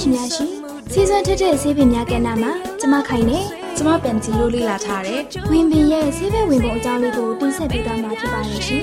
[0.00, 0.65] ရှင်များရှင်
[0.98, 3.38] စီစဉ်ထက်တဲ့ဆေးပင်များကဏ္ဍမှာကျမခိုင်နေ
[3.76, 5.20] ကျမပန်ကြီးလို့လေ့လာထားတယ်
[5.50, 8.82] ဝင်ပင်ရဲ့ဆေးဘက်ဝင်ပုံအကြောင်းလေးကိုတင်ဆက်ပေးသွားမှာဖြစ်ပါတယ်ရှင်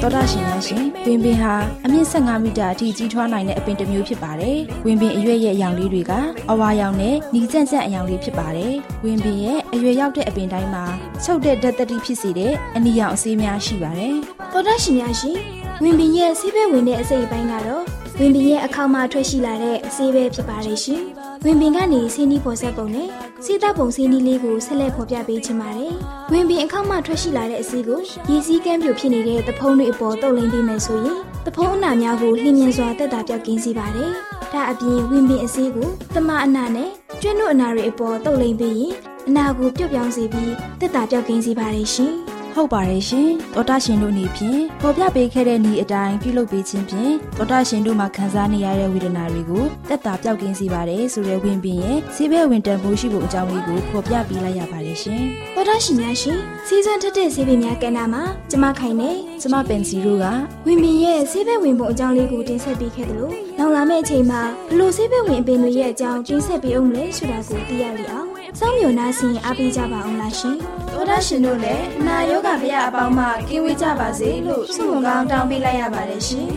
[0.00, 1.54] တော်တာရှင်များရှင်ဝင်ပင်ဟာ
[1.84, 6.12] အမြင့်15မီတာအထိကြီးထွားနိုင်တဲ့အပင်တစ်မျိုးဖြစ်ပါတယ်။ဝင်ပင်အရွက်ရဲ့အရောင်လေးတွေက
[6.50, 10.84] အဝါရောင်နဲ့နီကျန့်ကျန့်အရောင်လေးဖြစ်ပါတယ်။ဝင်ပင်ရဲ့အရွက်ရောက်တဲ့အပင်တိုင်းမှာ
[11.24, 14.14] ချုပ်တဲ့ဓာတ်တတိဖြစ်စေတဲ့အနီရောင်အဆေးများရှိပါတယ်။
[14.52, 15.36] တော်တာရှင်များရှင်
[15.82, 21.02] ဝင်ပင်ရဲ့ဆေးဘက်ဝင်တဲ့အစိတ်အပိုင်းကတော့ ဝင်ပင်ရဲ့အခေါက်မှထွက်ရှိလာတဲ့အဆေးပဲဖြစ်ပါတယ်ရှင်။
[21.44, 23.08] ဝင်ပင်ကနေဆေးနီးပေါ်ဆက်ပုံနဲ့
[23.44, 25.94] ဆေးတပ်ပုံဆေးနီးလေးကိုဆက်လက်ဖော်ပြပေးချင်ပါတယ်။
[26.32, 34.10] ဝင်ပင်အခေါက်မှထွက်ရှိလာတဲ့အဆေးကိုရည်စည်းကမ်းပြိုဖြစ်နေတဲ့သဖုံးတွေအပေါ်တုပ်လိမ့်ပေးမယ်ဆိုရင်သဖုံးအနာများကိုလျင်မြန်စွာတက်တာပြောက်ကင်းစေပါတယ်။
[34.52, 36.90] ဒါအပြင်ဝင်ပင်အဆေးကိုတမအနာနဲ့
[37.22, 38.92] ကျွန်းတို့အနာတွေအပေါ်တုပ်လိမ့်ပေးရင်
[39.28, 42.14] အနာကိုပြုတ်ပြောင်းစေပြီးတက်တာပြောက်ကင်းစေပါတယ်ရှင်။
[42.54, 55.22] ဟုတ်ပါတယ်ရှင်တောတာရှင်တို့အနေဖြင့်ပေါ်ပြပေးခဲ့တဲ့ဤအတိုင်းပြုလုပ်ပေးခြင်းဖြင့်တောတာရှင်တို့မှာခံစားနေရတဲ့ဝေဒနာတွေကိုတက်တာပြောက်ကင်းစေပါတယ်ဆိုတဲ့ဝင်ပင်ရဲ့ဆေးဘဲဝင်တန်ဖိုးရှိဖို့အကြောင်းလေးကိုဖော်ပြပေးလိုက်ရပါတယ်ရှင်
[55.60, 59.10] တောတာရှင်များရှင်စီးစံထက်တဲ့ဆေးပင်များကဏ္ဍမှာကျမခိုင်နေ
[59.40, 60.26] ကျမပင်စီတို့က
[60.66, 68.28] ဝင်ပင်ရဲ့ဆေးဘဲဝင်ပုံအကြောင်းလေးကိုတင်ဆက်ပေးခဲ့တယ်လို့နောက်လာမယ့်အချိန်မှာဘလို့ဆေးဘဲဝင်အပင်တွေရဲ့အကြောင်းတင်ဆက်ပေးအောင်လဲဆိုတာကိုသိရလိမ့်အောင်
[68.58, 70.56] စောင့်မျှော်နှားဆင်အားပေးကြပါအောင်လားရှင်
[70.92, 76.48] သောဒရှင်တို့လည်းအနာရောဂါဗျာအပေါင်းမှကင်းဝေးကြပါစေလို့ဆုမွန်ကောင်းတောင်းပေးလိုက်ရပါတယ်ရှင်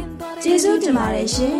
[0.43, 1.57] ကျေးဇူးတင်ပါတယ်ရှင်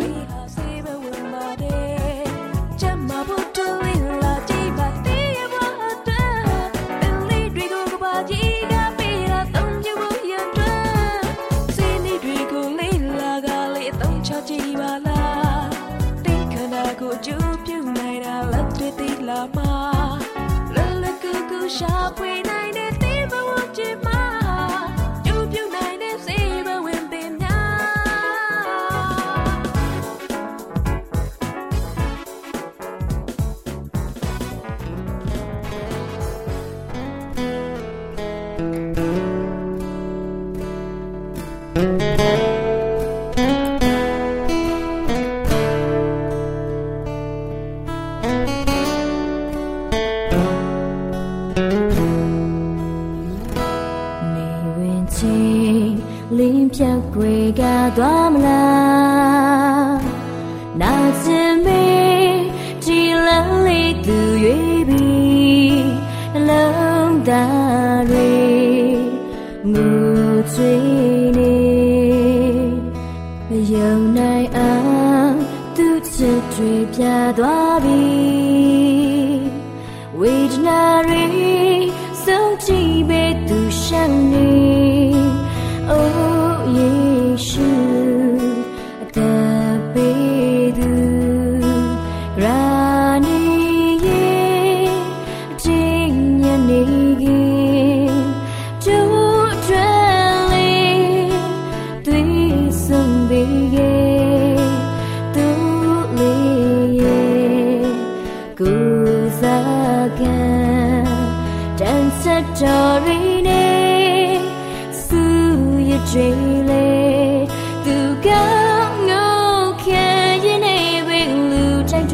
[17.14, 19.74] အကျိုးပြုနိုင်တာလက်တွေ့သိလာမှာ
[20.74, 22.63] လလကူကူရှာဖွေနိုင်
[67.34, 68.32] သားတွေ
[69.72, 69.88] ငူ
[70.52, 70.74] ချွေ
[71.36, 71.56] နေ
[73.48, 74.76] မယုံနိုင်အော
[75.22, 75.34] င်
[75.76, 77.02] သူချစ်တွေပြ
[77.38, 78.13] သွားပြီ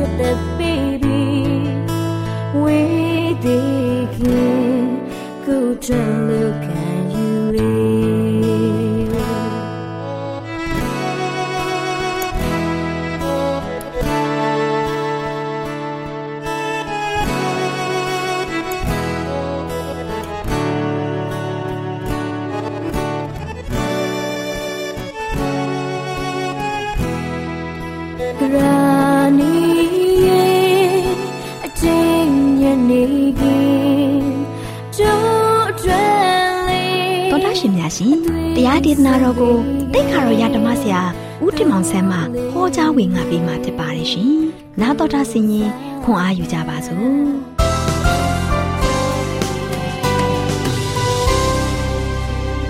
[0.00, 1.06] တရားဒေသ
[6.64, 6.89] နာ
[39.30, 39.56] တော်ကို
[39.94, 41.00] တိတ်ခါတော်ရဓမ္မဆရာ
[41.44, 42.18] ဦးတင်မောင်ဆန်းမှ
[42.52, 44.32] ဟောကြားဝင်ငါပေးมาဖြစ်ပါတယ်ရှင်။
[44.80, 45.68] နာတော်တာဆင်ရင်
[46.02, 47.18] ခွန်အားယူကြပါစို့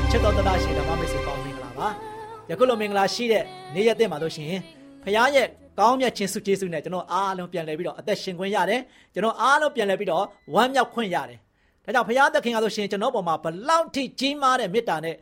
[0.11, 1.89] ။ချစ်တော်တတာရှင်ဓမ္မမိတ်ဆွေပေါင်းမင်္ဂလာပါ။
[2.51, 4.61] ယခုလိုမင်္ဂလာရှိတဲ့နေ့ရက်တဲ့မှာလို့ရှိရင်
[5.03, 5.47] ဖခင်ရဲ့
[5.79, 8.81] ကောင်းမြတ်ခြင်းစုကျေးဇူးနဲ့ကျွန်တော်အားလုံးပြန်လည်ပြီးတော့အသက်ရှင်ခွင့်ရတယ်။
[9.15, 10.25] ကျွန်တော်အားလုံးပြန်လည်ပြီးတော့
[10.55, 11.39] ဝမ်းမြောက်ခွင့်ရတယ်။
[11.85, 15.17] ဒါကြောင့်ဖခင်သခင်ကဆိုရှင်ကျွန်တော်ပေါ်မှာဘလောက်ထိကြီးမားတဲ့မေတ္တာနဲ့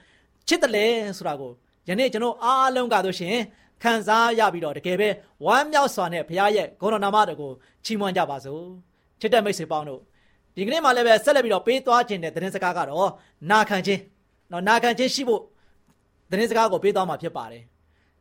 [0.48, 0.86] ချစ်တယ်လေ
[1.16, 1.52] ဆိုတာကို
[1.88, 3.36] ယနေ့ကျွန်တော်အားလုံးကဆိုရှင်
[3.82, 5.08] ခံစားရပြီးတော့တကယ်ပဲ
[5.44, 7.52] ဝမ်းမြောက်စွာနဲ့ဘုရားရဲ့ဂုဏနာမတော်ကို
[7.84, 8.62] ချီးမွမ်းကြပါစို့
[9.20, 10.00] ချစ်တဲ့မိတ်ဆွေပေါင်းတို့
[10.54, 13.10] ဒီကနေ့မှလည်းပဲဆက်လက်ပြီးတော့ပေးသွားခြင်းတဲ့သတင်းစကားကတော့
[13.50, 14.00] နာခံခြင်း
[14.52, 15.42] နော်နာခံခြင်းရှိဖို့
[16.30, 17.62] သတင်းစကားကိုပေးသွားမှာဖြစ်ပါတယ်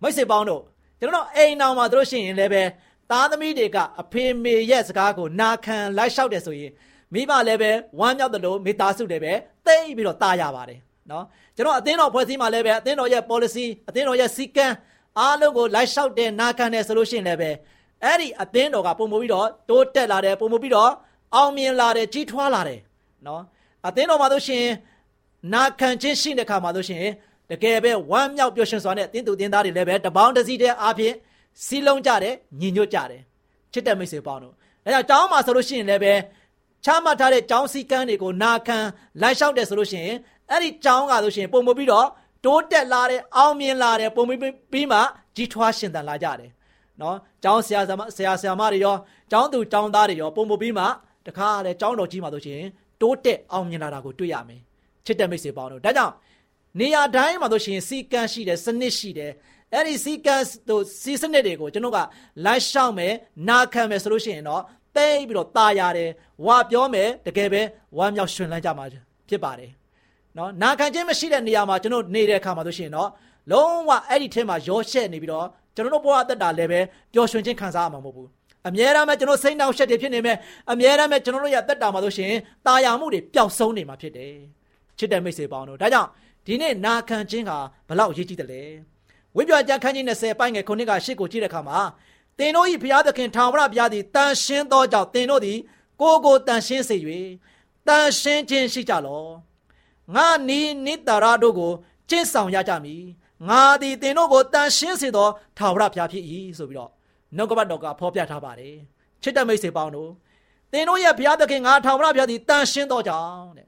[0.01, 0.61] မိတ်ဆွေပေါင်းတို့
[0.99, 2.63] ကျွန်တော်အိမ်တော်မှာတို့ရှိရင်လည်းပဲ
[3.11, 6.71] သားသမီးတွေကအဖေမေရဲ့စကားကိုနာခံလိုက်လျှောက်တယ်ဆိုရင်
[7.13, 9.33] မိဘလည်းပဲဝမ်းမြောက်တယ်လို့မိသားစုတွေပဲ
[9.65, 10.79] သိပြီးတော့တားရပါတယ်
[11.11, 11.23] နော်
[11.55, 14.75] ကျွန်တော်အသင်းတော်ဖွဲ့စည်းမှာလည်းပဲအသင်းတော်ရဲ့ policy အသင်းတော်ရဲ့စည်းကမ်း
[15.19, 17.51] အားလုံးကိုလိုက်လျှောက်တဲ့နာခံတယ်ဆိုလို့ရှိရင်လည်းပဲ
[18.03, 20.91] အဲ့ဒီအသင်းတော်ကပုံမပြီးတော့တိုးတက်လာတယ်ပုံမပြီးတော့
[21.35, 22.79] အောင်မြင်လာတယ်ကြီးထွားလာတယ်
[23.27, 23.41] နော်
[23.87, 24.65] အသင်းတော်မှာတို့ရှင်
[25.53, 27.03] နာခံခြင်းရှိတဲ့ခါမှာတို့ရှင်
[27.51, 31.15] တကယ်ပဲဝမ်းမြောက်ပျော်ရွှင်စွာနဲ့တင်းသူတင်းသားတွေလည်းပဲတပေါင်းတစည်းတဲ့အားဖြင့်
[31.65, 33.21] စီလုံးကြတယ်ညီညွတ်ကြတယ်
[33.73, 34.53] ချစ်တဲ့မိတ်ဆွေပေါင်းတို့
[34.85, 36.13] အဲကြောင့်ကျောင်းမှာဆိုလို့ရှိရင်လည်းပဲ
[36.85, 38.77] ချမှတ်ထားတဲ့ကျောင်းစည်းကမ်းတွေကိုနာခံ
[39.21, 40.17] လိုက်လျှောက်တယ်ဆိုလို့ရှိရင်
[40.51, 42.07] အဲ့ဒီကျောင်းကဆိုရှင်ပုံမပြီးတော့
[42.45, 44.39] တိုးတက်လာတဲ့အောင်မြင်လာတဲ့ပုံပြီး
[44.71, 44.99] ပြီးမှ
[45.35, 46.51] ကြီးထွားရှင်သန်လာကြတယ်
[47.01, 48.95] နော်ကျောင်းဆရာဆရာဆရာဆရာမတွေရော
[49.31, 50.83] ကျောင်းသူကျောင်းသားတွေရောပုံမပြီးမှ
[51.27, 52.61] တခါလေကျောင်းတော်ကြီးမှာဆိုရှင်
[53.01, 54.61] တိုးတက်အောင်မြင်လာတာကိုတွေ့ရမယ်
[55.05, 56.13] ချစ်တဲ့မိတ်ဆွေပေါင်းတို့ဒါကြောင့်
[56.79, 59.31] နေရာတိုင်းမှာဆိုရှင်စီကန်းရှိတယ်စနစ်ရှိတယ်
[59.73, 61.99] အဲ့ဒီစီကန်းတို့စီစနစ်တွေကိုကျွန်တော်က
[62.45, 63.13] လိုက်ရှောက်မယ်
[63.49, 64.63] နာခံမယ်ဆိုလို့ရှိရင်တော့
[64.95, 66.09] တိတ်ပြီးတော့ตาရတယ်
[66.45, 67.61] ဝါပြောမယ်တကယ်ပဲ
[67.97, 68.85] ဝမ်းမြောက်ရှင်လန်းကြမှာ
[69.29, 69.71] ဖြစ်ပါတယ်
[70.37, 73.09] နော်နာခံခြင်းမရှိတဲ့နေရာမှာကျွန်တော်နေတဲ့အခါမှာဆိုရှင်တော့
[73.51, 76.79] လုံးဝအဲ့ဒီထဲမှာရောရှက်နေပြီးတော့ကျွန်တော်တို့ဘဝအသက်တာလည်းပဲ
[77.13, 78.27] ပျော်ရွှင်ခြင်းခံစားရမှာမဟုတ်ဘူး
[78.67, 80.37] အမြဲတမ်းပဲကျွန်တော်စိတ်နှောက်ရှက်တွေဖြစ်နေမယ်
[80.71, 82.33] အမြဲတမ်းပဲကျွန်တော်တို့ရဲ့သက်တာမှာဆိုရှင်
[82.65, 84.33] တာယာမှုတွေပျောက်ဆုံးနေမှာဖြစ်တယ်
[84.97, 86.09] ချစ်တဲ့မိတ်ဆွေပေါင်းတို့ဒါကြောင့်
[86.45, 87.51] ဒီနေ့နာခံခြင်းက
[87.87, 88.63] ဘလောက်အရေးကြီးတယ်လဲ
[89.35, 91.79] ဝိပ္ပယကျမ်းခန်းကြီး20ပိုင်းငယ်ခုနှစ်ကရှစ်ကိုကြည့်တဲ့အခါမှာ
[92.37, 95.57] သင်တို့၏ဘုရားသခင်ထာဝရဘုရားသည်တန်ရှင်းသောကြောင့်သင်တို့သည်
[96.01, 96.97] ကိုယ်ကိုတန်ရှင်းစေ၍
[97.87, 99.46] တန်ရှင်းခြင်းရှိကြလော့
[100.15, 101.71] ငါနီးနိတရာတို့ကို
[102.09, 103.03] ကျင့်ဆောင်ရကြမည်
[103.49, 106.23] ငါသည်သင်တို့ကိုတန်ရှင်းစေသောထာဝရဘုရားဖြစ်၏
[106.57, 106.91] ဆိုပြီးတော့
[107.35, 108.75] နှုတ်ကပတ်တော်ကဖော်ပြထားပါတယ်
[109.21, 110.11] ချစ်တဲ့မိတ်ဆွေပေါင်းတို့
[110.71, 113.67] သင်တို့ရဲ့ဘုရားသခင်ငါထာဝရဘုရားသည်တန်ရှင်းသောကြောင့်တဲ့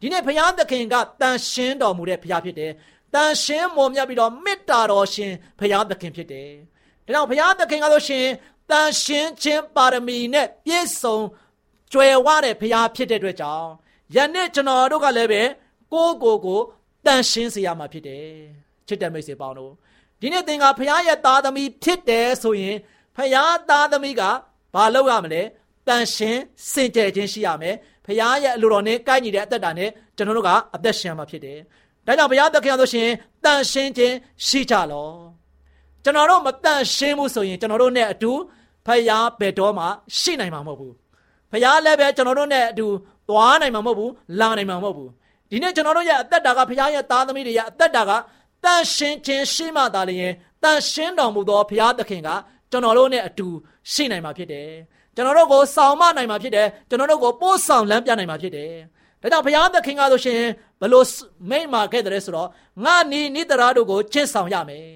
[0.00, 2.72] ဒီနေ့ဘုရားသခင်ကတန်ရှင်းတော်မူတဲ့ဘုရားဖြစ်တယ်
[3.14, 6.50] တန်ရှင်းမွန်မြတ်ပြီးတော့မေတ္တာတော်ရှင်ဘုရားသခင်ဖြစ်တယ်
[7.06, 8.26] ဒါကြောင့်ဘုရားသခင်ကဆိုရှင်
[8.70, 11.18] တန်ရှင်းခြင်းပါရမီနဲ့ပြည့်စုံ
[11.92, 13.68] ကြွယ်ဝတဲ့ဘုရားဖြစ်တဲ့အတွက်ကြောင့်
[14.14, 15.42] ယနေ့ကျွန်တော်တို့ကလည်းပဲ
[15.92, 16.60] ကိုကိုကို
[17.06, 18.26] တန်ရှင်းစေရမှာဖြစ်တယ်
[18.86, 19.72] ချစ်တဲ့မိတ်ဆွေပေါင်းတို့
[20.20, 22.76] ဒီနေ့သင်ကဖခင်ရဲ့သားသမီးဖြစ်တယ်ဆိုရင်
[23.16, 24.22] ဖခင်သားသမီးက
[24.74, 25.42] ဘာလုပ်ရမလဲ
[25.88, 26.40] တန်ရှင်း
[26.72, 27.74] စင်ကြယ်ခြင်းရှိရမယ်
[28.04, 31.58] ဖခင်ရဲ့အလိုတော်နဲ့ကိုက်ညီတဲ့အသက်တာနဲ့ကျွန်တော်တို့ကအသက်ရှင်မှာဖြစ်တယ်
[32.06, 33.08] ဒါကြောင့်ဘုရားသခင်ဆိုရှင်
[33.44, 34.14] တန်ရှင်းခြင်း
[34.46, 35.10] ရှိကြလော
[36.04, 38.32] ကျွန်တော်တို့မတန်ရှင်းဘူးဆိုရင်ကျွန်တော်တို့နဲ့အတူ
[38.86, 39.84] ဖခင်ဘယ်တော့မှ
[40.18, 40.94] ရှိနိုင်မှာမဟုတ်ဘူး
[41.50, 42.86] ဖခင်လည်းပဲကျွန်တော်တို့နဲ့အတူ
[43.28, 45.10] သွားနိုင်မှာမဟုတ်ဘူးလာနိုင်မှာမဟုတ်ဘူး
[45.50, 48.10] ဒီနေ့ကျွန်တော်တို့ရဲ့အသက်တာကဖခင်ရဲ့သားသမီးတွေရဲ့အသက်တာက
[48.64, 52.28] တန်ရှင်းခြင်းရှိမှသာလျှင်တန်ရှင်းတော်မူသောဘုရားသခင်က
[52.70, 53.48] ကျွန်တော်တို့နဲ့အတူ
[53.92, 54.70] ရှိနိုင်မှာဖြစ်တယ်
[55.14, 58.72] ကျွန်တော်တို့ကိုဆောင်မနိုင်မှာဖြစ်တယ်ကျွန်တော်တို့ကိုပို့ဆောင်လမ်းပြနိုင်မှာဖြစ်တယ်
[59.22, 60.40] ဒါကြောင့်ဘုရားသခင်ကဆိုရှင်
[60.80, 61.06] ဘလို့
[61.50, 62.48] မိတ်မာခဲ့တယ်ဆိုတော့
[62.84, 64.86] ငါနီနိတရာတို့ကိုချစ်ဆောင်ရမယ်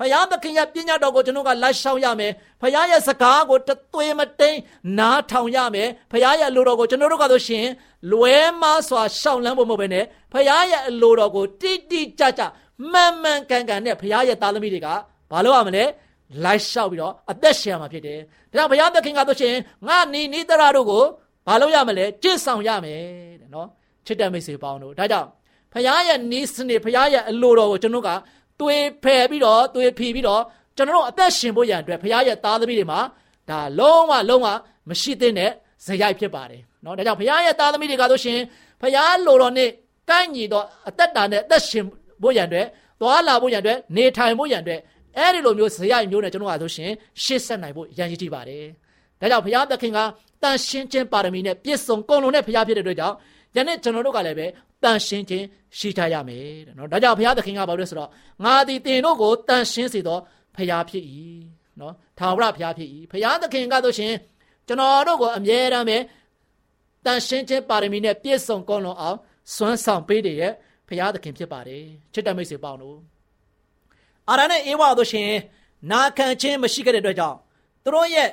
[0.00, 4.56] နော်ဘုရားသခင်ရဲ့ပညာတော်ကိုကျွန်တော်ကလိုက်ရှောင်ရမယ်ဘုရားရဲ့စကားကိုတသွေးမတိန်
[4.98, 7.66] နားထောင်ရမယ်ဘုရားရဲ့အလိုတော်ကိုကျွန်တော်တို့ကဆိုရှင်
[8.12, 12.42] လွဲမစွာရှောင်လန်းဖို့မဟုတ်ဘဲနဲ့ဘုရားရဲ့အလိုတော်ကိုတိတိကျကျ
[12.92, 14.88] မှန်မှန်ကန်ကန်နဲ့ဘုရားရဲ့သားသမီးတွေက
[15.30, 15.84] ဘာလို့ရမလဲ
[16.44, 18.18] လိုက်လျှောက်ပြီးတော့အသက်ရှင်ရမှာဖြစ်တယ်။
[18.54, 19.54] ဒါကြောင့်ဘုရားသခင်ကဆိုရှင်
[19.86, 21.04] ငါနီနိတရာတို့ကို
[21.46, 23.00] ဘာလို့ရမလဲကြစ်ဆောင်ရမယ်
[23.40, 23.68] တဲ့နော်
[24.06, 25.28] ချစ်တဲ့မိတ်ဆွေပေါင်းတို့ဒါကြောင့်
[25.72, 28.10] ဘုရားရဲ့နီးစနစ်ဘုရားရဲ့အလိုတော်ကိုကျွန်တော်က
[28.60, 30.42] တွေးဖယ်ပြီးတော့တွေးဖီပြီးတော့
[30.76, 33.00] ကျွန်တော်တို့အသက်ရှင်ဖို့ရန်အတွက်ဘုရားရဲ့သားသမီးတွေမှာ
[33.50, 34.46] ဒါလုံးဝလုံးဝ
[34.88, 35.50] မရှိသင့်တဲ့
[35.86, 38.38] ဇယိုက်ဖြစ်ပါတယ်နော်ဒါကြောင့်ဘုရားရဲ့သားသမီးတွေကဆိုရှင်
[38.80, 39.70] ဘုရားလိုတော်နဲ့
[40.10, 41.84] ကန့်ညီတော့အသက်တာနဲ့အသက်ရှင်
[42.22, 42.66] ဖို့ရန်အတွက်
[43.00, 44.80] သွားလာဖို့ရန်အတွက်နေထိုင်ဖို့ရန်အတွက်
[45.16, 46.90] အဲ့ဒီလိုမျိုးဇယိုက်မျိုးနဲ့ကျွန်တော်ကဆိုရှင်
[47.22, 48.64] ရှေ့ဆက်နိုင်ဖို့ရန်ရည်ကြည့်ပါတယ်
[49.20, 49.98] ဒါကြောင့်ဘုရားသခင်က
[50.42, 53.16] တန်ရှင်းခြင်းပါရမီနဲ့ပြည့်စုံကုန်လုံးတဲ့ဘုရားဖြစ်တဲ့အတွက်ကြောင့်
[53.56, 54.46] ယနေ့ကျွန်တော်တို့ကလည်းပဲ
[54.82, 55.44] တန်ရှင်းခြင်း
[55.78, 58.10] ရှိထားရမယ်တဲ့နော်ဒါကြောင့်ဘုရားသခင်ကဘာလို့လဲဆိုတော့
[58.44, 60.18] ငါသည်တင်တို့ကိုတန်ရှင်းစေသော
[60.56, 61.04] ဘုရားဖြစ်၏
[61.80, 64.14] နော်ထာဝရဘုရားဖြစ်၏ဘုရားသခင်ကဆိုရှင်
[64.66, 65.98] ကျွန်တော်တို့ကိုအမြဲတမ်းပဲ
[67.04, 69.18] တန်ရှင်းခြင်းပါရမီနဲ့ပြည့်စုံကုန်လုံးအောင်
[69.54, 70.36] စွမ်းဆောင်ပေးတဲ့
[70.88, 72.98] ဘုရားသခင်ဖြစ်ပါတယ်ချစ်တဲ့မိတ်ဆွေပေါင်းတို့
[74.28, 75.30] အာရနဲ့အေဝါတို့ရှင်
[75.90, 77.36] နာခံခြင်းမရှိခဲ့တဲ့အတွက်ကြောင့်
[77.84, 78.30] သူတို့ရဲ့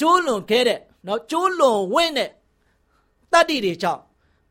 [0.00, 2.30] ကျိုးလွန်ခဲ့တဲ့နော်ကျိုးလွန်ဝင့်တဲ့
[3.32, 4.00] တတ္တိတွေကြောင့်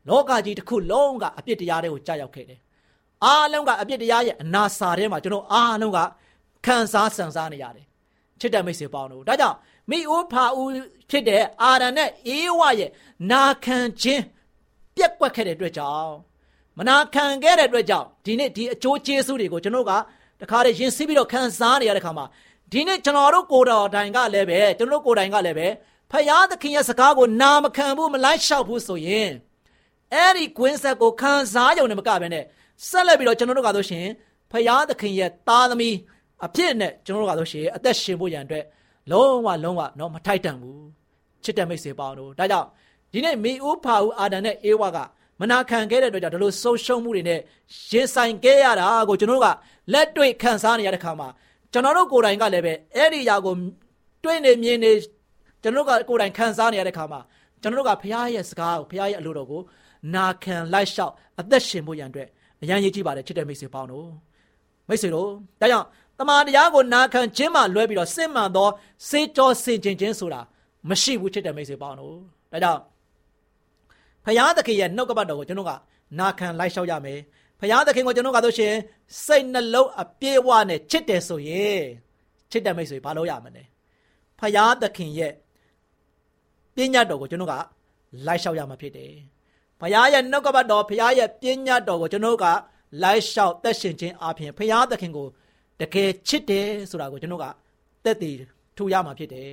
[0.08, 2.58] လောကကြီးတစ်ခုလုံးကအပြစ်တရားတွေကိုကြာရောက်ခဲ့တယ်။
[3.24, 5.98] အားလုံးကအပြစ်တရားရဲ့အနာစာထဲမှာကျွန်တော်အားလုံးက
[6.66, 7.86] ခံစားဆန်စားနေရတယ်။
[8.40, 9.56] ချစ်တဲ့မိတ်ဆွေပေါင်းတို့ဒါကြောင့်
[9.90, 10.70] မိအိုးဖာဦး
[11.10, 12.90] ဖြစ်တဲ့အာရန်နဲ့အေဝရဲ့
[13.30, 14.22] နာခံခြင်း
[14.96, 16.12] ပြက်ကွက်ခဲ့တဲ့အတွက်ကြောင့်
[16.78, 19.92] မနာခံခဲ့တဲ့အတွက်ကြောင့်ဒီနေ့ဒီအကျိုးကျေးဇူးတွေကိုကျွန်တော်က
[20.40, 22.26] တခါတည်းရင်စီးပြီးတော့ခံစားနေရတဲ့ခါမှာ
[22.72, 25.68] ဒီနေ့ကျွန်တော်တို့ကိုယ်တော်တိုင်ကလည်းပဲကျွန်တော်တို့ကိုယ်တိုင်ကလည်းပဲ
[26.10, 29.30] ဖယားသခင်ရဲ့စကားကိုနာမခံဘူးမလိုက်လျှောက်ဘူးဆိုရင်
[30.14, 32.44] အဲ့ဒီကွင်းဆက်ကိုခံစားရုံနဲ့မကဘဲနဲ့
[32.88, 34.06] ဆက်လက်ပြီးတော့ကျွန်တော်တို့ကဆိုရှင်
[34.50, 35.96] ဖယားသခင်ရဲ့သားသမီး
[36.46, 38.64] အဖြစ်နဲ့ကျွန်တော်တို့ကဆိုရှင်အသက်ရှင်ဖို့ရန်အတွက်
[39.10, 40.86] လုံးဝလုံးဝတော့မထိုက်တန်ဘူး
[41.44, 42.68] ချစ်တဲ့မိတ်ဆွေပေါင်းတို့ဒါကြောင့်
[43.12, 44.98] ဒီနေ့မိဦးဖာဦးအာဒန်နဲ့အေဝါက
[45.40, 47.40] မနာခံခဲ့တဲ့အတွက်ကြောင့်ဒီလိုဆုံးရှုံးမှုတွေနဲ့
[47.90, 49.48] ရင်ဆိုင်ခဲ့ရတာကိုကျွန်တော်တို့က
[49.92, 51.28] လက်တွေ့ခံစားနေရတဲ့ခါမှာ
[51.72, 53.54] ကျွန်တော်တို့ကိုယ်တိုင်ကလည်းပဲအဲ့ဒီຢာကို
[54.24, 54.92] တွေ့နေမြင်နေ
[55.62, 57.20] ကျွန်တော်တို့ကကိုယ်တိုင်ခံစားနေရတဲ့ခါမှာ
[57.62, 59.60] ကျွန်တော်တို့ကဘုရားရဲ့စကားကိုဘုရားရဲ့အလိုတော်ကို
[60.14, 62.28] နာခံလိုက်လျှောက်အသက်ရှင်ဖို့ရန်အတွက်
[62.62, 64.08] အရန်ရေးကြည့်ပါတယ်ချစ်တဲ့မိတ်ဆွေပေါင်းတို့
[64.88, 65.28] မိတ်ဆွေတို့
[65.60, 65.86] ဒါကြောင့်
[66.18, 68.68] တမန်တရားကိုနာခံခြင်းမှလွဲပြီးတော့စစ်မှန်သော
[69.08, 70.40] စေကြောစင်ကျင်ခြင်းဆိုတာ
[70.88, 72.14] မရှိဘူးချစ်တဲ့မိတ်ဆွေပေါင်းတို့
[72.52, 72.80] ဒါကြောင့်
[74.24, 75.72] ဖယားသခင်ရဲ့နှုတ်ကပတ်တော်ကိုကျွန်တော်က
[76.18, 77.18] နာခံလိုက်လျှောက်ရမယ်
[77.60, 78.74] ဖယားသခင်ကိုကျွန်တော်ကဆိုရှင်
[79.24, 81.82] စိတ်နှလုံးအပြည့်အဝနဲ့ချစ်တယ်ဆိုရင်
[82.50, 83.62] ချစ်တဲ့မိတ်ဆွေဘာလို့ရမလဲ
[84.38, 85.32] ဖယားသခင်ရဲ့
[86.74, 87.54] ပညာတော်ကိုကျွန်တော်က
[88.26, 89.12] လိုက်လျှောက်ရမှာဖြစ်တယ်
[89.80, 92.46] ဖယားရဲ့နှုတ်ကပတ်တော်ဖယားရဲ့ပညာတော်ကိုကျွန်တော်က
[93.02, 95.26] လိုက်လျှောက်သက်ရှင်ခြင်းအပြင်ဖယားသခင်ကို
[95.80, 97.46] တကယ်ချစ်တယ်ဆိုတာကိုကျွန်တော်က
[98.04, 98.36] သက်တည်
[98.76, 99.52] ထူရမှာဖြစ်တယ်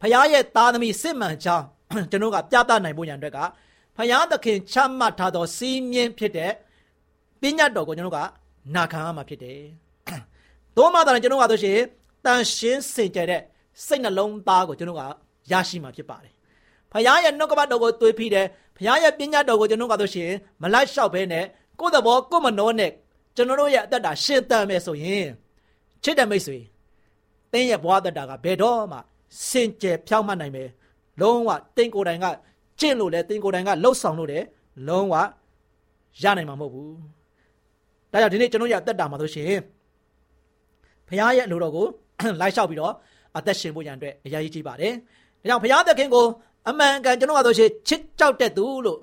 [0.00, 1.66] ဖယားရဲ့သားသမီးစစ်မှန်ကြောင်း
[2.10, 3.38] ကျွန်တော်ကပြသနိုင်ဖို့ရန်အတွက်က
[3.96, 6.52] ဖယားသခင်ချမှတ်ထားသောစီးမြင်ဖြစ်တဲ့
[7.40, 8.20] ပညာတော်ကိုကျွန်တော်က
[8.74, 9.60] နာခံရမှာဖြစ်တယ်။
[10.76, 11.78] သို့မှသာကျွန်တော်ကဆိုရှင်
[12.24, 13.42] တန်ရှင်းစင်ကြယ်တဲ့
[13.86, 15.02] စိတ်နှလုံးသားကိုကျွန်တော်က
[15.50, 16.33] ရရှိမှာဖြစ်ပါတယ်။
[16.94, 18.46] ဖယားရဲ့နှုတ်ကပတ်တော်ကိုတွေးပြီးတယ်။
[18.76, 20.30] ဖယားရဲ့ပညာတော်ကိုကျွန်တော်ကဆိုရှင်
[20.62, 21.44] မလိုက်လျှောက်ဘဲနဲ့
[21.80, 22.90] ကိုယ့်သဘောကိုယ့်မနှောနဲ့
[23.36, 25.26] ကျွန်တော်တို့ရဲ့အသက်တာရှင်းတမ်းမယ်ဆိုရင်
[26.02, 26.58] ချစ်တဲ့မိတ်ဆွေ
[27.52, 28.98] တင်းရဲ့ဘဝအသက်တာကဘယ်တော့မှ
[29.48, 30.68] စင်ကြယ်ဖြောင်းမှတ်နိုင်မယ်။
[31.20, 32.26] လုံးဝတင်းကိုယ်တိုင်က
[32.80, 34.44] ကျင့်လို့လဲတင်ကိုယ်တိုင်ကလှုပ်ဆောင်လို့တယ်
[34.88, 35.14] လုံးဝ
[36.22, 36.94] ရနိုင်မှာမဟုတ်ဘူး
[38.12, 39.52] ဒါကြောင့်ဒီနေ့ကျွန်တော်ရအသက်တာမှာဆိုရှင်
[41.06, 41.86] ဖခင်ရဲ့အလိုတော်ကို
[42.40, 42.92] လိုက်လျှောက်ပြီးတော့
[43.36, 44.94] အသက်ရှင်ဖို့ရန်အတွက်အရေးကြီးပါတယ်
[45.40, 46.24] ဒါကြောင့်ဖခင်သခင်ကို
[46.68, 49.00] အမှန်ကန်ကျွန်တော်ကဆိုရှင်ချစ်ကြောက်တဲ့သူလို့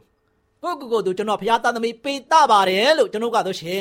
[0.64, 3.80] ကိုကိုကိုသူကျွန်တော်ဖခင်သားသမီးပေတပါတယ်လို့ကျွန်တော်ကဆိုရှင်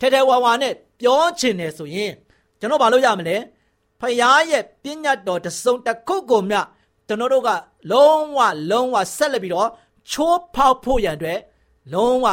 [0.00, 2.12] ထဲထဲဝါဝါနဲ့ပြောချင်တယ်ဆိုရင်
[2.60, 3.36] ကျွန်တော်ဘာလို့ရမလဲ
[4.00, 4.16] ဖခင်
[4.50, 6.56] ရဲ့ပညာတော်တစုံတစ်ခုကိုမြ
[7.08, 7.50] ကျွန်တော်တို့က
[7.92, 8.38] လုံးဝ
[8.70, 9.68] လုံးဝဆက်လက်ပြီးတော့
[10.10, 11.38] ချိုးဖောက်ဖို့ရန်အတွက်
[11.94, 12.26] လုံးဝ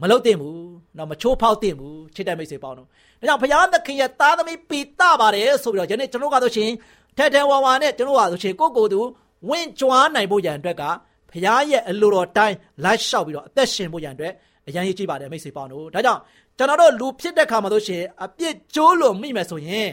[0.00, 6.70] မလုပ်သင့်ဘူးနော်မချိုးဖောက်သင့်ဘူးချစ်တဲ့မိတ်ဆွေပေါင်းတို့ဒါကြောင့်ဘုရားသခင်ရဲ့သားသမီးပီတာပါတယ်ဆိုပြီးတော့ယနေ့ကျွန်တော်ကတော့ရှင်
[7.16, 9.00] ထဲထဲဝါဝါနဲ့ကျွန်တော်ကဆိုရှင်ကိုကိုသူ
[9.48, 10.82] ဝင့်ကြွားနိုင်ဖို့ရန်အတွက်က
[11.30, 14.32] ဘုရားရဲ့အလိုတော်တိုင်းလိုက်လျှောက်ပြီးတော့အသက်ရှင်ဖို့ရန်အတွက်
[14.68, 16.20] အရန်ရေးကြည့်ပါတယ်မိတ်ဆွေပေါင်းတို့ဒါကြောင့်
[16.58, 19.88] ကျွန်တော်တို့လူဖြစ်တဲ့ခါမှာဆိုရှင်အပြစ်ကျိုးလို့မိမယ်ဆိုရင်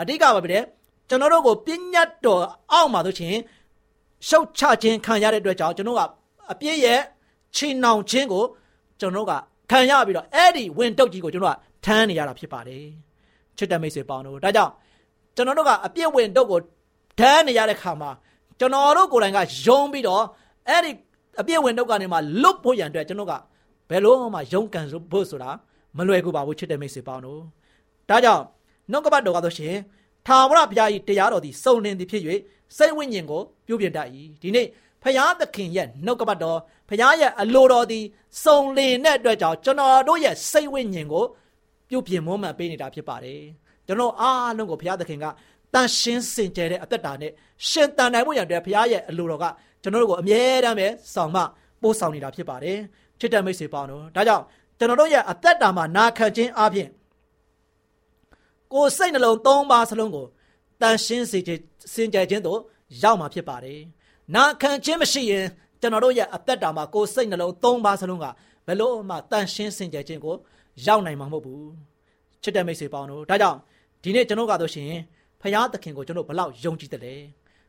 [0.00, 0.58] အဓိကပါပဲ
[1.08, 3.34] ကျွန်တော်တို့ကိုပြညတ်တော်အောက်မှာဆိုရှင်
[4.28, 6.02] ရှုတ်ချခြင်းခံရတဲ့အတွက်ကြောင့်ကျွန်တော်က
[6.52, 7.00] အပြစ်ရဲ့
[7.56, 8.44] ချီနှောင်ခြင်းကို
[9.00, 9.32] ကျွန်တော်က
[9.70, 12.84] ခံရပြီးတော့အဲ့ဒီဝင်တုတ်ကြီးကိုကျွန်တော်ကထမ်းနေရတာဖြစ်ပါတယ်
[13.56, 14.72] ချစ်တဲ့မိတ်ဆွေပေါင်းတို့ဒါကြောင့်
[15.36, 16.60] ကျွန်တော်တို့ကအပြစ်ဝင်တုတ်ကို
[17.18, 18.10] ထမ်းနေရတဲ့ခါမှာ
[18.60, 20.24] ကျွန်တော်တို့ကိုယ်တိုင်ကယုံပြီးတော့
[20.68, 20.90] အဲ့ဒီ
[21.40, 23.34] အပြည့်ဝင်တော့ကနေမှလွတ်ဖို့ရန်အတွက်ကျွန်တော်က
[23.90, 25.50] ဘယ်လို့မှယုံကန်ဖို့ဆိုတာ
[25.96, 27.40] မလွယ်ကူပါဘူးချစ်တဲ့မိတ်ဆွေပေါင်းတို့
[28.08, 28.44] ဒါကြောင့်
[28.90, 29.74] နှုတ်ကပတ်တော်ကဆိုရှင်
[30.26, 32.22] ထာဝရဘုရား၏တရားတော်သည်စုံလင်သည်ဖြစ်၍
[32.76, 34.08] စိတ်ဝိညာဉ်ကိုပြုပြင်တတ်၏
[34.42, 34.66] ဒီနေ့
[35.02, 38.04] ဖရာသခင်ရဲ့နှုတ်ကပတ်တော်ဖရာရဲ့အလိုတော်သည်
[38.44, 41.24] စုံလင်တဲ့အတွက်ကြောင့်ကျွန်တော်တို့ရဲ့စိတ်ဝိညာဉ်ကို
[41.88, 43.42] ပြုပြင်မွမ်းမံပေးနေတာဖြစ်ပါတယ်
[43.86, 45.26] ကျွန်တော်အားလုံးကိုဖရာသခင်က
[45.74, 47.32] တန်ရှင်းစင်ကြယ်တဲ့အသက်တာနဲ့
[47.68, 49.44] ရှင်တန်နိုင်မှုရတဲ့ဘုရားရဲ့အလိုတော်က
[49.82, 51.36] ကျွန်တော်တို့ကိုအမြဲတမ်းပဲဆောင်မ
[51.82, 52.78] ပို့ဆောင်နေတာဖြစ်ပါတယ်
[53.18, 54.44] ချစ်တဲ့မိတ်ဆွေပေါင်းတို့ဒါကြောင့်
[54.78, 56.88] ကျွန်တော်တို့ရဲ့အသက်တာမှာနာခံခြင်းအပြင်
[58.72, 60.26] ကိုယ်စိတ်နှလုံးသုံးပါးစလုံးကို
[60.80, 61.60] တန်ရှင်းစေခြင်း
[61.92, 62.60] စင်ကြယ်ခြင်းတို့
[63.02, 63.80] ရောက်မှာဖြစ်ပါတယ်
[64.34, 65.46] နာခံခြင်းမရှိရင်
[65.80, 68.26] ကျွန်တော်တို့ရဲ့အသက်တာမှာကိုယ်စိတ်နှလုံးသုံးပါးစလုံးက
[68.66, 70.34] ဘယ်လို့မှတန်ရှင်းစင်ကြယ်ခြင်းကို
[70.86, 71.68] ရောက်နိုင်မှာမဟုတ်ဘူး
[72.42, 73.58] ချစ်တဲ့မိတ်ဆွေပေါင်းတို့ဒါကြောင့်
[74.02, 74.90] ဒီနေ့ကျွန်တော်ကတော့ရှင်
[75.42, 77.16] ဖရာသခင်ကိုကျွန်တော်ဘလောက်ယုံကြည်တယ်လဲ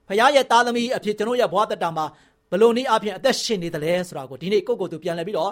[0.07, 2.05] ဖရာရဲ့သားသမီးအဖြစ်ကျွန်တော်ရဲ့ဘဝတက်တာမှာ
[2.51, 5.51] ဘလို့နည်းအဖြစ်အသက်ရှင်နေတယ်လဲဆိုတာကိုဒီနေ့ကိုကိုသူပြန်လဲပြီးတော့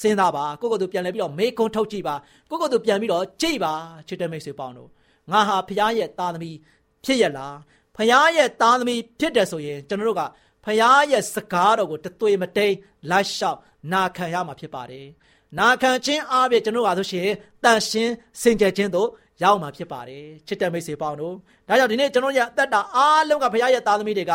[0.00, 2.14] စဉ်းစားပါကိုကိုသူပြန်လဲပြီးတော့မေးခွန်းထုတ်ကြည့်ပါ
[2.50, 3.72] ကိုကိုသူပြန်ပြီးတော့ကြည့်ပါ
[4.08, 4.88] ချစ်တဲ့မိတ်ဆွေပေါင်းတို့
[5.30, 6.56] ငါဟာဖရာရဲ့သားသမီး
[7.04, 7.56] ဖြစ်ရလား
[7.96, 10.22] ဖရာရဲ့သားသမီးဖြစ်တယ်ဆိုရင်ကျွန်တော်တို့က
[10.64, 12.74] ဖရာရဲ့စကားတော်ကိုတသွေမတိန်
[13.10, 13.58] လိုက်လျှောက်
[13.92, 15.06] နာခံရမှာဖြစ်ပါတယ်
[15.58, 17.28] နာခံခြင်းအားဖြင့်ကျွန်တော်ကဆိုရှင်
[17.64, 19.08] တန်ရှင်းစင်ကြယ်ခြင်းတို့
[19.42, 21.34] ရောက်မှာဖြစ်ပါတယ်ချစ်တဲ့မိတ်ဆွေပေါင်းတို့
[21.68, 24.32] ဒါကြောင့်ဒီနေ့ကျွန်တော်ရဲ့အသက်တာအားလုံးကဘုရားရဲ့သားသမီးတွေက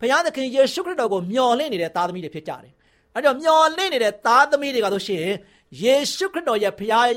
[0.00, 2.72] ဘုရားသခင်ယေရှုခရစ်တော်ကိုမျှော်လင့်နေတဲ့သားသမီးတွေဖြစ်ကြတယ်
[3.14, 5.24] အဲကြောင့်မျှော်လင့်နေတဲ့သားသမီးတွေကဆိုရှင်
[5.82, 7.08] ယေရှုခရစ်တော်ရဲ့ဘုရား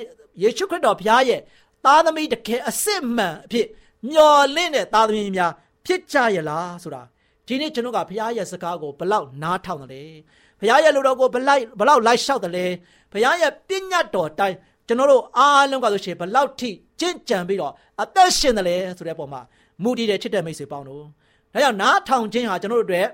[0.42, 1.40] ယေရှုခရစ်တော်ဘုရားရဲ့
[1.86, 3.68] သားသမီးတကယ်အစစ်မှန်အဖြစ်
[4.10, 5.52] မျှော်လင့်တဲ့သားသမီးများ
[5.86, 7.02] ဖြစ်ကြရလားဆိုတာ
[7.48, 10.12] ဒီနေ့ကျွန်တော်ကဘုရားရဲ့စကားကိုဘလောက်နားထောင်တယ်
[10.60, 12.72] ဘုရားရဲ့လူတော်ကိုဘလောက်ဘလောက်လိုက်လျှောက်တယ်
[13.12, 16.70] ဘုရားရဲ့ပညာတော်တိုင်းကျွန်တော်တို့အားလုံးကဆိုရှင်ဘလောက်ထိ
[17.04, 19.42] ကြင့်ကြံပြီးတော့အသက်ရှင်တယ်လေဆိုတဲ့ပုံမှာ
[19.84, 21.04] မူတည်တဲ့ချစ်တဲ့မိတ်ဆွေပေါင်းတို့
[21.54, 23.08] ဒါကြောင့်နားထောင်ခြင်းဟာကျွန်တော်တို့အတွက်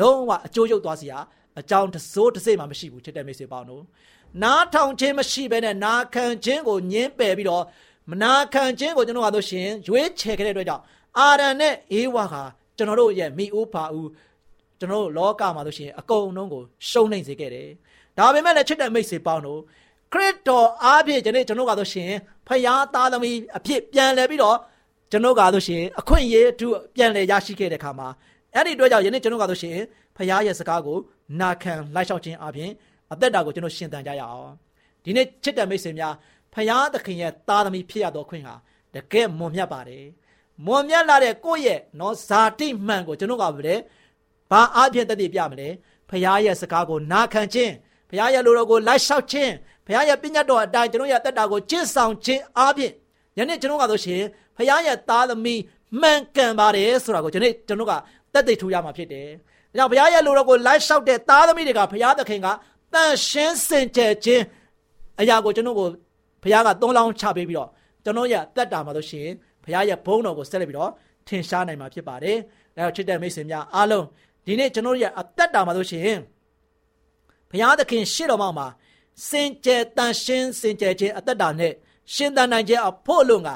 [0.00, 1.12] လုံးဝအကျိုးရုပ်သွားစီရ
[1.60, 3.82] အကြောင်းတစိုးတစိမ့်မှမရှိဘူးချစ်တဲ့မိတ်ဆွေပေါင်းတို့
[4.42, 7.64] နားထောင်ခြင်းမရှိဘဲနဲ့နာခံခြင်းကိုညှင်းပယ်ပြီးတော့
[8.10, 10.82] မနာခံခြင်းကိုကျွန်တော်တို့ရှင်ရွေးချယ်ခဲ့တဲ့အတွက်ကြောင့်
[11.18, 12.42] အာရန်နဲ့အေဝါဟာ
[12.76, 14.08] ကျွန်တော်တို့ရဲ့မိဦးဖာဦး
[14.78, 17.68] ကျွန်တော်တို့လောကမှာဆိုရှင်အကုန်လုံးကိုရှုံးနိုင်စေခဲ့တယ်
[18.18, 19.60] ဒါပေမဲ့လည်းချစ်တဲ့မိတ်ဆွေပေါင်းတို့
[20.14, 22.10] ခရစ်တော်အားဖြင့်ကျွန်တော်ကျွန်တော်ကဆိုရှင်
[22.48, 24.56] ဖယားသားသမီးအဖြစ်ပြန်လဲပြီးတော့
[25.10, 28.08] ကျွန်တော်ကဆိုရှင်အခွင့်အရေးအထူးပြန်လဲရရှိခဲ့တဲ့ခါမှာ
[28.54, 29.76] အဲ့ဒီအတွက်ကြောင့်ယနေ့ကျွန်တော်ကဆိုရှင်
[30.16, 30.98] ဖယားရဲ့စကားကို
[31.40, 32.70] နာခံလိုက်လျှောက်ခြင်းအပြင်
[33.12, 34.52] အသက်တာကိုကျွန်တော်ရှင်သန်ကြရအောင်
[35.04, 36.14] ဒီနေ့ချစ်တဲ့မိတ်ဆွေများ
[36.54, 38.54] ဖယားသခင်ရဲ့သားသမီးဖြစ်ရတော့ခွင့်ဟာ
[38.94, 40.04] တကယ်မွန်မြတ်ပါတယ်
[40.66, 43.74] မွန်မြတ်လာတဲ့ကိုယ့်ရဲ့နော်ဇာတိမှန်ကိုကျွန်တော်ကပဲ
[44.50, 45.68] ဘာအားဖြင့်တည်ပြမလဲ
[46.10, 47.72] ဖယားရဲ့စကားကိုနာခံခြင်း
[48.10, 49.52] ဖယားရဲ့လူတော်ကိုလိုက်လျှောက်ခြင်း
[49.86, 52.92] ဘုရားရဲ့ပညတ်တော်အတိုင်းကျွန်တော်ရဲ့တက်တာကိုကျင့်ဆောင်ခြင်းအပြင်
[53.38, 54.22] ယနေ့ကျွန်တော်ကဆိုရှင်
[54.56, 55.60] ဘုရားရဲ့သားသမီး
[56.00, 57.92] မှန်ကန်ပါတယ်ဆိုတာကိုကျွန်တော်ကျွန်တော်က
[58.34, 59.28] တက်သိထူရမှာဖြစ်တယ်။
[59.78, 62.48] ဒါကြောင့်ဘုရားရဲ့လူတော်ကိုလိုက်လျှောက်တဲ့သားသမီးတွေကဘုရားသခင်က
[62.94, 64.42] တန်ရှင်းစင်ကြယ်ခြင်း
[65.20, 65.88] အရာကိုကျွန်တော်ကို
[66.42, 67.68] ဘုရားကသုံးလောင်းချပေးပြီးတော့
[68.04, 69.28] ကျွန်တော်ရဲ့တက်တာမှာဆိုရှင်
[69.64, 70.90] ဘုရားရဲ့ဘုန်းတော်ကိုဆက်လက်ပြီးတော့
[71.28, 72.36] ထင်ရှားနိုင်မှာဖြစ်ပါတယ်။
[72.76, 74.04] ဒါကြောင့်ချစ်တဲ့မိတ်ဆွေများအားလုံး
[74.46, 76.18] ဒီနေ့ကျွန်တော်ရဲ့အသက်တာမှာဆိုရှင်
[77.50, 78.66] ဘုရားသခင်ရှေ့တော်မှာ
[79.28, 81.72] စင်ကြယ်တန်ရှင်းစင်ကြယ်ခြင်းအသက်တာနဲ့
[82.14, 83.50] ရှင်သန်နိုင်ခြင်းအဖို့လုံက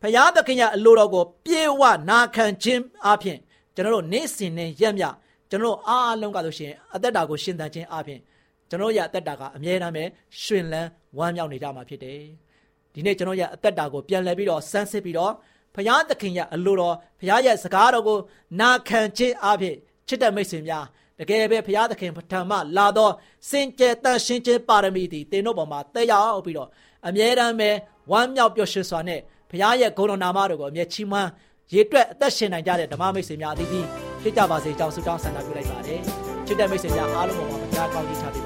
[0.00, 3.38] ဘုရားသခင်ရဲ့အလိုတော်ကိုပြေဝနာခံခြင်းအပြင်
[3.74, 5.04] ကျွန်တော်တို့နေ့စဉ်နဲ့ရက်မြ
[5.50, 8.20] ကျွန်တော်တို့အားလုံးကဆိုရှင်အသက်တာကိုရှင်သန်ခြင်းအပြင်
[8.68, 10.04] ကျွန်တော်ရဲ့အသက်တာကအမြဲတမ်းပဲ
[10.42, 12.20] ရှင်လန်းဝမ်းမြောက်နေကြမှာဖြစ်တယ်။
[12.92, 15.32] ဒီနေ့ကျွန်တော်ရဲ့အသက်တာကိုပြန်လည်ပြီးတော့စမ်းစစ်ပြီးတော့
[15.74, 18.18] ဘုရားသခင်ရဲ့အလိုတော်ဘုရားရဲ့စကားတော်ကို
[18.60, 19.76] နာခံခြင်းအပြင်
[20.08, 20.84] ချစ်တဲ့မိတ်ဆွေများ
[21.18, 23.12] တကယ်ပဲဘုရားသခင်ပထမလာတော့
[23.50, 26.68] စင်ကြယ်တန်ရှင်းခြင်းပါရမီသည်တင်တို့ပေါ်မှာတက်ရောက်ပြီးတော့
[27.06, 27.70] အမြဲတမ်းပဲ
[28.10, 31.30] ဝမ်းမြောက်ပျော်ရွှင်စွာနဲ့ဘုရားရဲ့ဂုဏ်တော်နာမတော်ကိုအမြဲချီးမွမ်း
[31.72, 33.86] ရေတွက်အသက်ရှင်နိုင်ကြတဲ့ဓမ္မမိတ်ဆွေများအသီးသီး
[34.22, 36.00] ဖြစ်ကြပါစေကြောင်းဆုတောင်းဆန္ဒပြုလိုက်ပါတယ်
[36.46, 38.45] ချစ်တဲ့မိတ်ဆွေများအားလုံးပေါ်မှာဘုရားကောင်းကြီးချပေးပ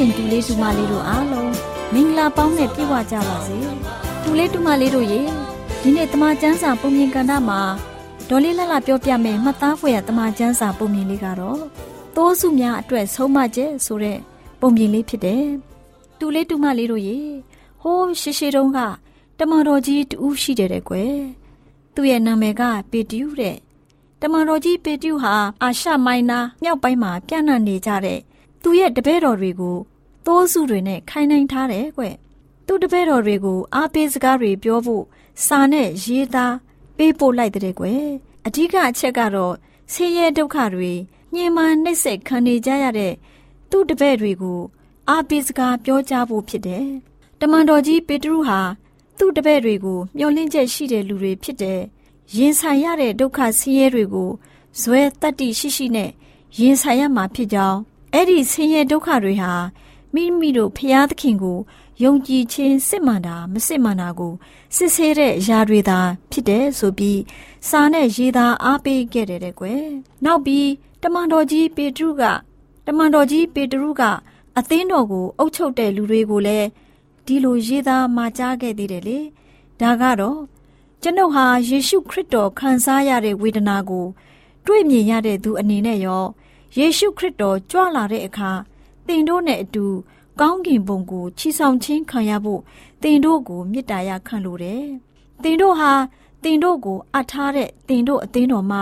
[0.00, 1.52] ရှင်တူလေးတူမလေးတို့အားလုံး
[1.92, 3.56] မင်္ဂလာပေါင်းနဲ့ပြည့်ဝကြပါစေ
[4.22, 5.20] တူလေးတူမလေးတို့ရေ
[5.80, 7.60] ဒီနေ့တမချန်းစာပုံမြင်ကန်တာမှာ
[8.28, 11.60] ဒေါ်လေးလှလှပြောပြမယ်မှတ်သားဖွယ်ရတမချန်းစာပုံမြင်လေးကတော့
[12.16, 14.18] တိုးစုများအတွက်ဆုံးမချက်ဆိုတဲ့
[14.60, 15.44] ပုံမြင်လေးဖြစ်တယ်
[16.18, 17.18] တူလေးတူမလေးတို့ရေ
[17.82, 18.78] ဟိုးရှိရှိတုန်းက
[19.38, 21.14] တမန်တော်ကြီးတူးရှိတယ်တဲ့ကွယ်
[21.94, 23.56] သူ့ရဲ့နာမည်ကပေတူးတဲ့
[24.20, 28.20] တမန်တော်ကြီးပေတူးဟာအာရှမိုင်းနာမြောက်ပိုင်းမှာပြန့်နှံ့နေကြတဲ့
[28.62, 29.76] သူ့ရဲ့တပည့်တော်တွေကို
[30.26, 32.04] သိုးစုတွေနဲ့ခိုင်းနှိုင်းထားတယ်ကွ
[32.66, 35.04] သူ့တပည့်တော်တွေကိုအားပေးစကားတွေပြောဖို့
[35.46, 36.54] စာနဲ့ရေးသား
[36.96, 37.84] ပေးပို့လိုက်တဲ့ကွ
[38.46, 39.54] အဓိကအချက်ကတော့
[39.92, 40.92] ဆင်းရဲဒုက္ခတွေ
[41.34, 43.14] ညှဉ်းပန်းနှိပ်စက်ခံနေကြရတဲ့
[43.70, 44.60] သူ့တပည့်တွေကို
[45.08, 46.86] အားပေးစကားပြောကြားဖို့ဖြစ်တယ်
[47.40, 48.60] တမန်တော်ကြီးပေတရုဟာ
[49.18, 51.80] သူ့တပည့်တွေကိုမျှော်လင့်ချက်ရှိတဲ့လူတွေဖြစ်တယ်
[52.36, 54.30] ရင်ဆိုင်ရတဲ့ဒုက္ခဆင်းရဲတွေကို
[54.80, 56.10] ဇွဲတတ္တိရှိရှိနဲ့
[56.58, 57.78] ရင်ဆိုင်ရမှာဖြစ်ကြောင်း
[58.14, 59.52] အဲ့ဒီဆင်းရဲဒုက္ခတွေဟာ
[60.14, 61.58] မိမိတို့ဖျားသခင်ကို
[62.02, 64.32] ယုံကြည်ခြင်းစစ်မှန်တာမစစ်မှန်တာကို
[64.76, 65.98] စစ်ဆေးတဲ့အရာတွေသာ
[66.30, 67.20] ဖြစ်တယ်ဆိုပြီး
[67.68, 69.82] စာနဲ့ရေးသားအားပေးခဲ့တယ်တဲ့ကွယ်
[70.24, 70.68] နောက်ပြီး
[71.02, 72.22] တမန်တော်ကြီးပေတရုက
[72.86, 74.02] တမန်တော်ကြီးပေတရုက
[74.58, 76.68] အသင်းတော်ကိုအုပ်ချုပ်တဲ့လူတွေကိုလည်း
[77.26, 79.18] ဒီလိုရေးသားမှာကြားခဲ့သေးတယ်လေ
[79.80, 80.40] ဒါကတော့
[81.02, 84.06] ကျွန်ုပ်ဟာယေရှုခရစ်တော်ခံစားရတဲ့ဝေဒနာကို
[84.66, 86.24] တွေ့မြင်ရတဲ့သူအနေနဲ့ရော
[86.76, 88.50] ယေရှုခရစ်တော်ကြွလာတဲ့အခါ
[89.06, 89.86] သင်တို့နဲ့အတူ
[90.40, 92.60] ကောင်းကင်ဘုံကိုချီဆောင်ခြင်းခံရဖို့
[93.02, 94.84] သင်တို့ကိုမေတ္တာရခံလိုတယ်။
[95.42, 95.92] သင်တို့ဟာ
[96.42, 98.78] သင်တို့ကိုအပ်ထားတဲ့သင်တို့အသင်းတော်မှ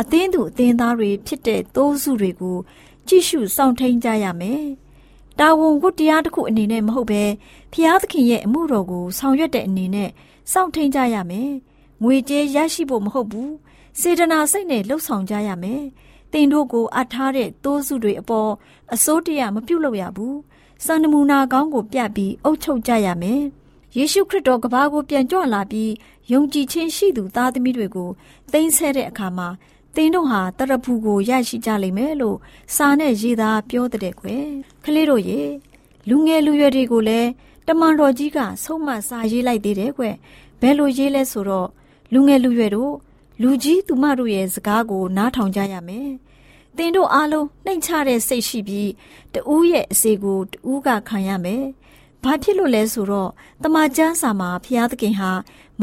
[0.00, 2.58] အသင်းသူအသင်းသားတွေဖြစ်တဲ့သိုးစုတွေကို
[3.08, 4.62] ကြည့်ရှုစောင့်ထိန်ကြရမယ်။
[5.38, 7.24] တာဝန်ဝတ္တရားတစ်ခုအနေနဲ့မဟုတ်ဘဲ
[7.72, 10.10] ဖျားသခင်ရဲ့အမှုတော်ကိုဆောင်ရွက်တဲ့အနေနဲ့
[10.52, 11.50] စောင့်ထိန်ကြရမယ်။
[12.02, 13.50] ငွေကြေးရရှိဖို့မဟုတ်ဘူး။
[14.00, 15.82] စေတနာစိတ်နဲ့လှုပ်ဆောင်ကြရမယ်။
[16.34, 18.50] တင်တို့ကိုအပ်ထားတဲ့သိုးစုတွေအပေါ်
[18.94, 20.38] အစိုးတရားမပြုတ်လို့ရဘူး
[20.84, 23.42] စံနမူနာကောင်းကိုပြပြီးအုပ်ချုပ်ကြရမယ်
[23.96, 25.92] ယေရှုခရစ်တော်ကဘာကိုပြန်ကြွလာပြီး
[26.32, 28.10] ယုံကြည်ခြင်းရှိသူသားသမီးတွေကို
[28.52, 29.48] သိမ်းဆဲတဲ့အခါမှာ
[29.94, 32.36] သင်တို့ဟာတရဖူကိုရရှိကြလိမ့်မယ်လို့
[32.74, 34.44] စာနဲ့ရေးသားပြောတဲ့ကွယ်
[34.84, 35.40] ကလေးတို့ရေ
[36.08, 37.28] လူငယ်လူရွယ်တွေကိုလည်း
[37.66, 40.04] တမန်တော်ကြီးကဆုံးမစာရေးလိုက်သေးတယ်ကွ
[40.60, 41.68] ဘယ်လိုရေးလဲဆိုတော့
[42.12, 42.94] လူငယ်လူရွယ်တို့
[43.40, 46.10] လူကြီးသူမတို့ရဲ့စကားကိုနားထောင်ကြရမယ်
[46.76, 48.90] သင်တို့အားလုံးနှိမ်ချတဲ့စိတ်ရှိပြီး
[49.34, 51.64] တူးရဲ့အစီကိုတူးကခံရမယ်။
[52.22, 53.30] ဘာဖြစ်လို့လဲဆိုတော့
[53.62, 55.30] တမန်ကျမ်းစာမှာဘုရားသခင်ဟာ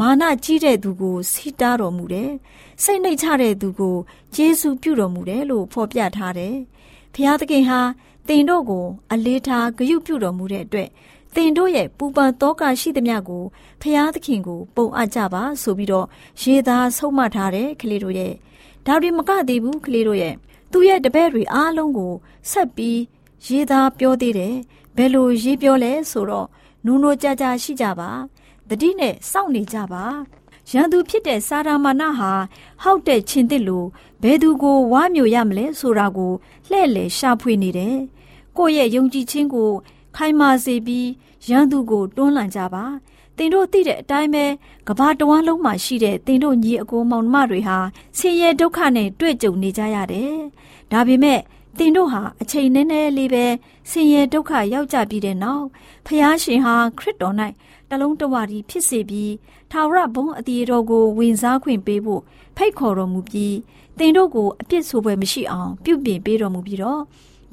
[0.00, 2.30] မာနကြီးတဲ့သူကိုစီတားတော်မူတယ်။
[2.82, 3.96] စိတ်နှိမ်ချတဲ့သူကို
[4.36, 6.54] ယေရှုပြုတော်မူတယ်လို့ဖော်ပြထားတယ်။
[7.14, 7.80] ဘုရားသခင်ဟာ
[8.28, 10.88] သင်တို့ကို အလေးထားဂရုပြုတော်မူတဲ့အတွက်
[11.34, 13.44] သင်တို့ရဲ့ပူပန်တောကရှိသမျှကို
[13.80, 16.06] ဖျားသခင်ကို ပုံအပ်ကြပါဆိုပြီးတော့
[16.40, 18.32] ရေသားဆုံးမထားတဲ့ကလေးတို့ရဲ့
[18.86, 20.34] ဒါတွေမကသေးဘူးကလေးတို့ရဲ့
[20.72, 22.12] သူ့ရဲ့တပည့်တွေအားလုံးကို
[22.50, 23.00] ဆက်ပြီး
[23.46, 24.54] ရေးသားပြောသေးတယ်
[24.96, 26.48] ဘယ်လိုရေးပြောလဲဆိုတော့
[26.84, 28.10] နူးနိုးကြကြရှိကြပါ
[28.68, 30.04] တတိနဲ့စောင့်နေကြပါ
[30.70, 32.32] ရန်သူဖြစ်တဲ့စာရာမာနဟာ
[32.82, 33.84] ဟောက်တဲ့ချင်းတစ်လို
[34.22, 36.32] ဘယ်သူကိုဝါမျိုးရမလဲဆိုတာကို
[36.70, 37.96] လှဲ့လေရှာဖွေနေတယ်
[38.56, 39.70] ကိုယ့်ရဲ့ယုံကြည်ခြင်းကို
[40.16, 41.08] ခိုင်မာစေပြီး
[41.48, 42.84] ရန်သူကိုတွန်းလှန်ကြပါ
[43.36, 44.44] တင်တို့သိတဲ့အတိုင်းပဲ
[44.88, 47.78] ကဘာတဝမ်းလုံးမှာရှိတဲ့တင်တို့ညီအကိုမောင်နှမတွေဟာ
[48.18, 50.34] ဆင်းရဲဒုက္ခနဲ့တွေ့ကြုံနေကြရတယ်။
[50.92, 51.40] ဒါပေမဲ့
[51.78, 53.46] တင်တို့ဟာအချိန်နည်းနည်းလေးပဲ
[53.90, 55.66] ဆင်းရဲဒုက္ခရောက်ကြပြီးတဲ့နောက်
[56.06, 57.36] ဖျားရှင်ဟာခရစ်တော်၌
[57.90, 59.32] တလုံးတဝရီဖြစ်စေပြီး
[59.70, 62.22] ထာဝရဘုန်းအတီတော်ကိုဝင်စားခွင့်ပေးဖို့
[62.56, 63.56] ဖိတ်ခေါ်တော်မူပြီး
[63.98, 67.02] တင်တို့ကိုအပြစ်ဆိုပွဲမရှိအောင်ပြုပြင်ပေးတော်မူပြီးတော့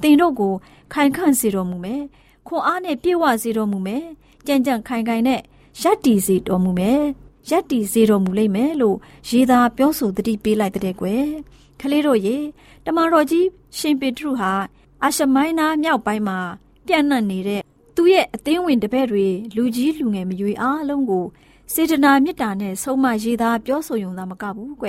[0.03, 0.53] တင်တို့ကို
[0.93, 2.03] ခိုင်ခန့်စေတော်မူမယ်။
[2.49, 4.05] ခွန်အားနဲ့ပြည့်ဝစေတော်မူမယ်။
[4.47, 5.41] ကြံ့ကြံ့ခိုင်ခိုင်နဲ့
[5.81, 7.01] ရက်တီစေတော်မူမယ်
[7.49, 8.97] ရက်တီစေတော်မူလိမ့်မယ်လို့
[9.29, 11.25] ရေးသားပြောဆိုတတိပေးလိုက်တဲ့ကွယ်
[11.79, 12.37] ကလေးတို့ရေ
[12.85, 14.51] တမန်တော်ကြီးရှင်ပေတရုဟာ
[15.03, 16.39] အာရှမိုင်းနာမြောက်ပိုင်းမှာ
[16.87, 17.61] ပြန့်နှံ့နေတဲ့
[17.95, 21.25] သူ့ရဲ့အသင်းဝင်တပည့်တွေလူကြီးလူငယ်မရွေအားလုံးကို
[21.73, 24.87] စေတနာမေတ္တာနဲ့ဆုံးမရေးသားပြောဆိုရုံသာမကဘူးကွ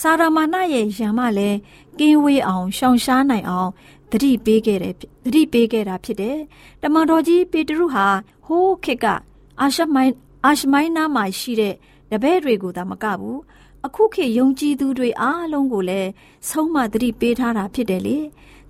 [0.00, 1.58] စာရမာနရဲ့ယံမလည်း
[1.98, 3.70] ကင်းဝေးအောင်ရှောင်ရှားနိုင်အောင်
[4.10, 6.38] တတိပေးခဲ့တယ်တတိပေးခဲ့တာဖြစ်တယ်
[6.82, 8.06] တမန်တော်ကြီးပေတရုဟာ
[8.46, 9.06] ဟိုးခေတ်က
[9.60, 11.74] အာရှမိုင်းအာရှမိုင်းနားမှာရှိတဲ့
[12.10, 13.40] တပည့်တွေကိုသာမကဘူး
[13.86, 16.10] အခုခေတ်ယုံကြည်သူတွေအားလုံးကိုလည်း
[16.48, 18.18] ဆုံးမသတိပေးထားတာဖြစ်တယ်လေ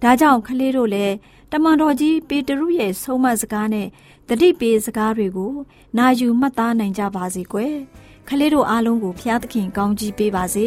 [0.03, 1.15] ဒါကြောင့်ကလေးတို့လည်း
[1.53, 3.87] တမန်တော်ကြီးပေတရုရဲ့ဆုံးမစကားနဲ့
[4.29, 5.53] တတိပေးစကားတွေကို
[5.99, 7.75] နာယူမှတ်သားနိုင်ကြပါစေကွယ်
[8.29, 10.67] ကလေးတို့အားလုံးကိုဖျားသခင်ကောင်းကြီးပေးပါစေ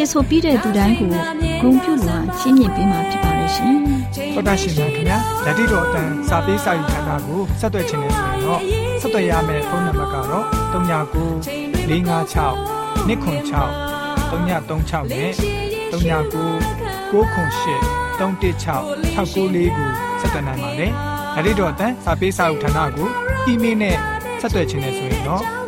[0.00, 1.10] ဖြစ်ဆိုပြီးတဲ့သူတိုင်းကို
[1.62, 3.74] ဂုဏ်ပြုလွှာချင်းမြင့်ပေးမှာဖြစ်ပါတယ်ရှင်။
[4.34, 8.60] သောတာရှင်များခင်ဗျာဓာတိတော်အတန်းစာပေးစာယူဌာနကိုဆက်သွယ်ခြင်းနဲ့ဆိုရင်တော့
[9.00, 10.74] ဆက်သွယ်ရမယ့်ဖုန်းနံပါတ်ကတော့39
[11.88, 13.08] 656 296
[14.30, 16.30] 336နဲ့39
[17.10, 17.58] 698
[18.20, 20.92] 316 694ကိုဆက်သွယ်နိုင်ပါတယ်
[21.34, 23.08] ဓာတိတော်အတန်းစာပေးစာယူဌာနကို
[23.46, 23.96] အီးမေးလ်နဲ့
[24.40, 25.44] ဆက်သွယ်ခြင်းနဲ့ဆိုရင်တော့